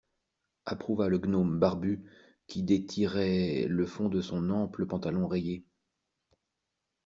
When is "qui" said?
2.47-2.63